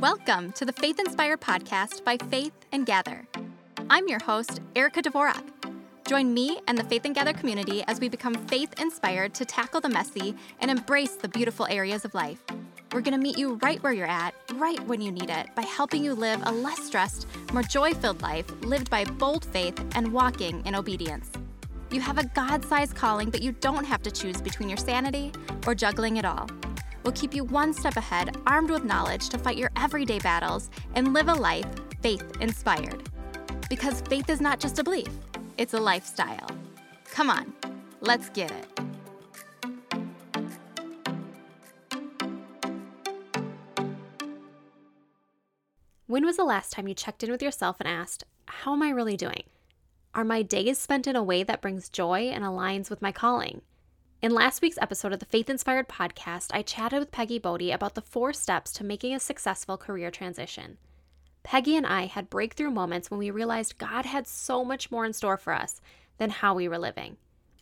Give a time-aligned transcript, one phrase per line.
[0.00, 3.26] Welcome to the Faith Inspired podcast by Faith and Gather.
[3.90, 5.42] I'm your host, Erica Dvorak.
[6.06, 9.80] Join me and the Faith and Gather community as we become faith inspired to tackle
[9.80, 12.44] the messy and embrace the beautiful areas of life.
[12.92, 15.62] We're going to meet you right where you're at, right when you need it, by
[15.62, 20.12] helping you live a less stressed, more joy filled life lived by bold faith and
[20.12, 21.28] walking in obedience.
[21.90, 25.32] You have a God sized calling, but you don't have to choose between your sanity
[25.66, 26.48] or juggling it all.
[27.08, 31.14] We'll keep you one step ahead, armed with knowledge to fight your everyday battles and
[31.14, 31.64] live a life
[32.02, 33.08] faith inspired.
[33.70, 35.08] Because faith is not just a belief,
[35.56, 36.50] it's a lifestyle.
[37.10, 37.54] Come on,
[38.02, 38.80] let's get it.
[46.08, 48.90] When was the last time you checked in with yourself and asked, How am I
[48.90, 49.44] really doing?
[50.14, 53.62] Are my days spent in a way that brings joy and aligns with my calling?
[54.20, 57.94] In last week's episode of the Faith Inspired podcast, I chatted with Peggy Bodie about
[57.94, 60.76] the four steps to making a successful career transition.
[61.44, 65.12] Peggy and I had breakthrough moments when we realized God had so much more in
[65.12, 65.80] store for us
[66.16, 67.16] than how we were living.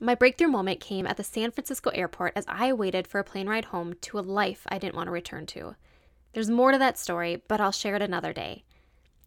[0.00, 3.48] My breakthrough moment came at the San Francisco airport as I waited for a plane
[3.48, 5.76] ride home to a life I didn't want to return to.
[6.32, 8.64] There's more to that story, but I'll share it another day.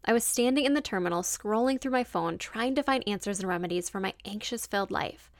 [0.04, 3.48] I was standing in the terminal, scrolling through my phone, trying to find answers and
[3.48, 5.30] remedies for my anxious filled life.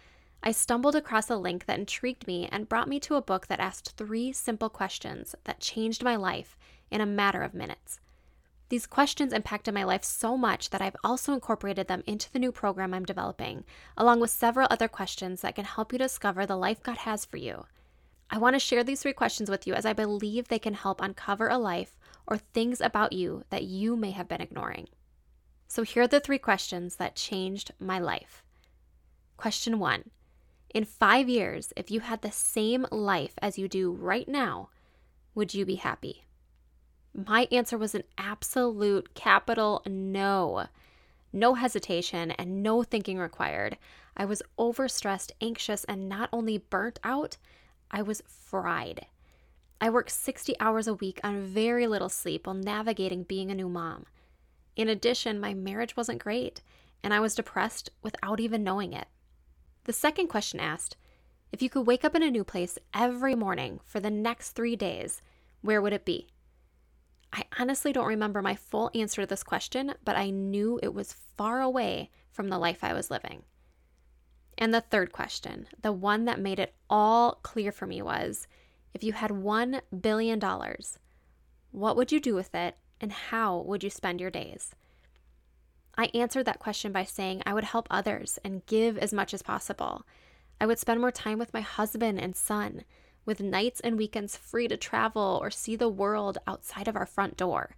[0.47, 3.61] I stumbled across a link that intrigued me and brought me to a book that
[3.61, 6.55] asked three simple questions that changed my life
[6.91, 7.99] in a matter of minutes.
[8.69, 12.53] These questions impacted my life so much that I've also incorporated them into the new
[12.53, 13.65] program I'm developing,
[13.97, 17.39] along with several other questions that can help you discover the life God has for
[17.39, 17.65] you.
[18.29, 21.01] I want to share these three questions with you as I believe they can help
[21.01, 24.89] uncover a life or things about you that you may have been ignoring.
[25.69, 28.45] So, here are the three questions that changed my life.
[29.39, 30.11] Question one
[30.75, 34.71] in five years, if you had the same life as you do right now,
[35.33, 36.25] would you be happy?
[37.15, 40.67] My answer was an absolute capital no.
[41.33, 43.79] No hesitation and no thinking required.
[44.17, 47.37] I was overstressed, anxious, and not only burnt out,
[47.91, 49.07] I was fried.
[49.81, 53.69] I worked 60 hours a week on very little sleep while navigating being a new
[53.69, 54.07] mom.
[54.75, 56.63] In addition, my marriage wasn't great,
[57.03, 59.07] and I was depressed without even knowing it.
[59.85, 60.97] The second question asked
[61.53, 64.77] if you could wake up in a new place every morning for the next three
[64.77, 65.23] days,
[65.61, 66.29] where would it be?
[67.33, 71.13] I honestly don't remember my full answer to this question, but I knew it was
[71.37, 73.43] far away from the life I was living.
[74.57, 78.47] And the third question, the one that made it all clear for me was
[78.95, 80.41] if you had $1 billion,
[81.73, 84.75] what would you do with it and how would you spend your days?
[85.97, 89.43] I answered that question by saying I would help others and give as much as
[89.43, 90.05] possible.
[90.61, 92.85] I would spend more time with my husband and son,
[93.25, 97.37] with nights and weekends free to travel or see the world outside of our front
[97.37, 97.77] door.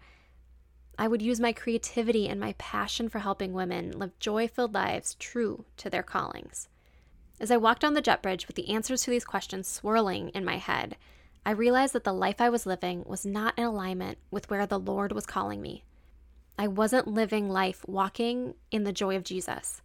[0.99, 5.15] I would use my creativity and my passion for helping women live joy filled lives
[5.19, 6.69] true to their callings.
[7.39, 10.43] As I walked on the jet bridge with the answers to these questions swirling in
[10.45, 10.97] my head,
[11.45, 14.79] I realized that the life I was living was not in alignment with where the
[14.79, 15.85] Lord was calling me.
[16.59, 19.83] I wasn't living life walking in the joy of Jesus.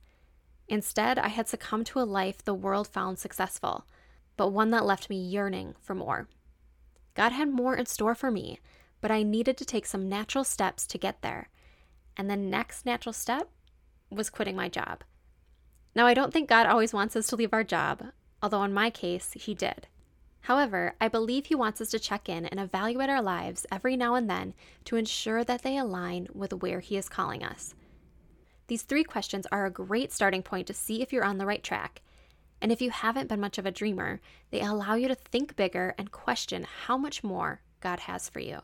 [0.68, 3.86] Instead, I had succumbed to a life the world found successful,
[4.38, 6.30] but one that left me yearning for more.
[7.14, 8.60] God had more in store for me,
[9.02, 11.50] but I needed to take some natural steps to get there.
[12.16, 13.50] And the next natural step
[14.10, 15.04] was quitting my job.
[15.94, 18.06] Now, I don't think God always wants us to leave our job,
[18.42, 19.88] although in my case, He did.
[20.42, 24.16] However, I believe He wants us to check in and evaluate our lives every now
[24.16, 24.54] and then
[24.86, 27.76] to ensure that they align with where He is calling us.
[28.68, 31.64] These three questions are a great starting point to see if you're on the right
[31.64, 32.02] track.
[32.62, 35.94] And if you haven't been much of a dreamer, they allow you to think bigger
[35.98, 38.62] and question how much more God has for you.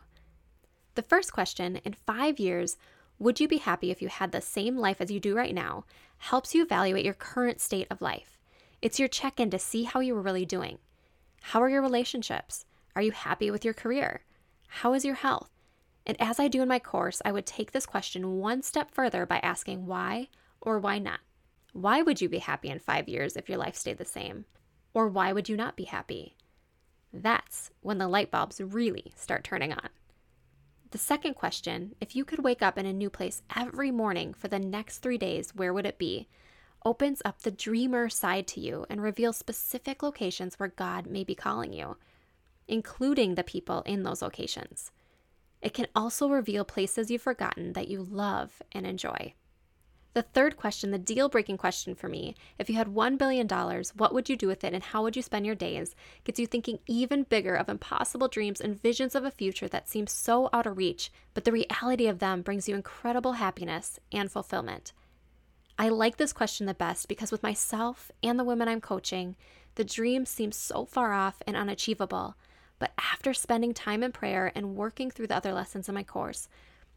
[0.95, 2.77] The first question in five years,
[3.19, 5.85] would you be happy if you had the same life as you do right now,
[6.17, 8.39] helps you evaluate your current state of life.
[8.81, 10.77] It's your check in to see how you are really doing.
[11.41, 12.65] How are your relationships?
[12.95, 14.21] Are you happy with your career?
[14.67, 15.49] How is your health?
[16.05, 19.25] And as I do in my course, I would take this question one step further
[19.25, 20.29] by asking why
[20.61, 21.19] or why not.
[21.73, 24.45] Why would you be happy in five years if your life stayed the same?
[24.93, 26.35] Or why would you not be happy?
[27.13, 29.89] That's when the light bulbs really start turning on.
[30.91, 34.47] The second question if you could wake up in a new place every morning for
[34.47, 36.29] the next three days, where would it be?
[36.85, 41.35] Opens up the dreamer side to you and reveals specific locations where God may be
[41.35, 41.97] calling you,
[42.67, 44.91] including the people in those locations.
[45.61, 49.33] It can also reveal places you've forgotten that you love and enjoy.
[50.13, 53.47] The third question, the deal breaking question for me if you had $1 billion,
[53.95, 55.95] what would you do with it and how would you spend your days?
[56.23, 60.11] gets you thinking even bigger of impossible dreams and visions of a future that seems
[60.11, 64.91] so out of reach, but the reality of them brings you incredible happiness and fulfillment.
[65.79, 69.35] I like this question the best because with myself and the women I'm coaching,
[69.75, 72.35] the dreams seem so far off and unachievable.
[72.79, 76.49] But after spending time in prayer and working through the other lessons in my course,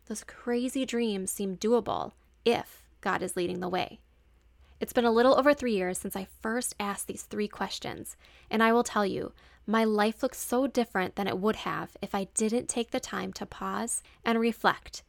[0.06, 2.12] those crazy dreams seem doable
[2.46, 4.00] if God is leading the way.
[4.80, 8.16] It's been a little over three years since I first asked these three questions,
[8.50, 9.32] and I will tell you,
[9.66, 13.34] my life looks so different than it would have if I didn't take the time
[13.34, 15.02] to pause and reflect,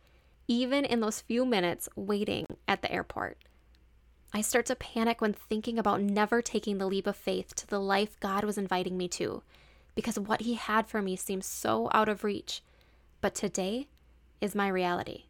[0.49, 3.37] even in those few minutes waiting at the airport.
[4.33, 7.81] I start to panic when thinking about never taking the leap of faith to the
[7.81, 9.43] life God was inviting me to,
[9.93, 12.61] because what He had for me seems so out of reach.
[13.19, 13.87] But today
[14.39, 15.25] is my reality.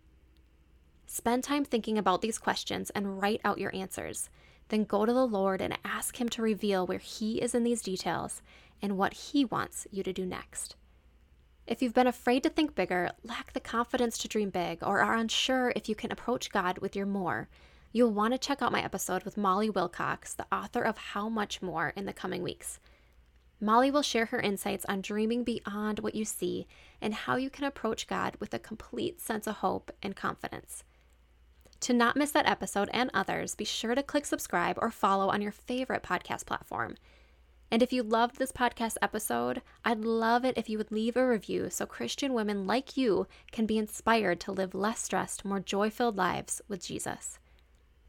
[1.08, 4.30] Spend time thinking about these questions and write out your answers.
[4.70, 7.82] Then go to the Lord and ask Him to reveal where He is in these
[7.82, 8.44] details
[8.84, 10.76] and what He wants you to do next.
[11.66, 15.16] If you've been afraid to think bigger, lack the confidence to dream big, or are
[15.16, 17.50] unsure if you can approach God with your more,
[17.92, 21.62] you'll want to check out my episode with Molly Wilcox, the author of How Much
[21.62, 22.80] More, in the coming weeks.
[23.60, 26.68] Molly will share her insights on dreaming beyond what you see
[27.00, 30.84] and how you can approach God with a complete sense of hope and confidence.
[31.82, 35.42] To not miss that episode and others, be sure to click subscribe or follow on
[35.42, 36.96] your favorite podcast platform.
[37.72, 41.26] And if you loved this podcast episode, I'd love it if you would leave a
[41.26, 45.90] review so Christian women like you can be inspired to live less stressed, more joy
[45.90, 47.40] filled lives with Jesus.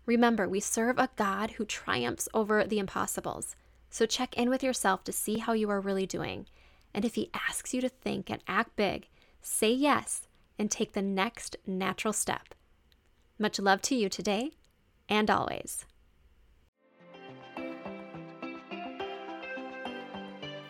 [0.06, 3.54] Remember, we serve a God who triumphs over the impossibles.
[3.90, 6.46] So check in with yourself to see how you are really doing.
[6.92, 9.08] And if He asks you to think and act big,
[9.40, 10.26] say yes
[10.58, 12.54] and take the next natural step.
[13.38, 14.52] Much love to you today
[15.08, 15.84] and always.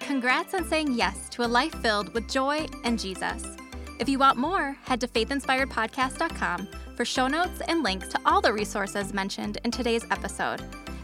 [0.01, 3.57] Congrats on saying yes to a life filled with joy and Jesus.
[4.03, 8.53] If you want more, head to faithinspiredpodcast.com for show notes and links to all the
[8.53, 10.61] resources mentioned in today's episode.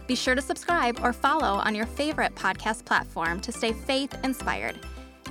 [0.09, 4.81] Be sure to subscribe or follow on your favorite podcast platform to stay faith inspired.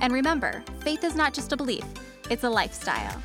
[0.00, 1.84] And remember, faith is not just a belief,
[2.30, 3.22] it's a lifestyle.